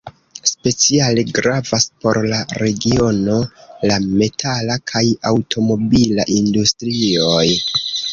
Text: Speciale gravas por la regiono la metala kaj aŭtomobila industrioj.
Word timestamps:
Speciale 0.49 1.23
gravas 1.39 1.83
por 2.05 2.17
la 2.31 2.39
regiono 2.61 3.35
la 3.91 3.99
metala 4.05 4.79
kaj 4.93 5.03
aŭtomobila 5.33 6.27
industrioj. 6.37 7.47